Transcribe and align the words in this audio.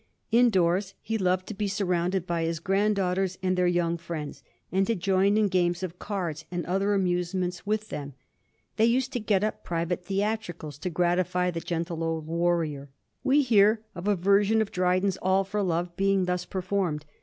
Indoors 0.31 0.95
he 0.99 1.19
loved 1.19 1.45
to 1.45 1.53
be 1.53 1.67
surrounded 1.67 2.25
by 2.25 2.41
his 2.43 2.59
granddaughters 2.59 3.37
and 3.43 3.55
their 3.55 3.67
young 3.67 3.97
friends, 3.99 4.41
and 4.71 4.87
to 4.87 4.95
join 4.95 5.37
in 5.37 5.47
games 5.47 5.83
of 5.83 5.99
cards 5.99 6.43
and 6.49 6.65
other 6.65 6.95
amusements 6.95 7.67
with 7.67 7.89
them. 7.89 8.15
They 8.77 8.85
used 8.85 9.13
to 9.13 9.19
get 9.19 9.43
up 9.43 9.63
private 9.63 10.03
theatricals 10.03 10.79
to 10.79 10.89
gratify 10.89 11.51
the 11.51 11.59
gentle 11.59 12.03
old 12.03 12.25
warrior. 12.25 12.89
We 13.23 13.43
hear 13.43 13.81
of 13.93 14.07
a 14.07 14.15
version 14.15 14.59
of 14.59 14.71
Dryden's 14.71 15.17
* 15.17 15.21
All 15.21 15.43
for 15.43 15.61
Love' 15.61 15.95
being 15.97 16.25
thus 16.25 16.45
performed. 16.45 17.05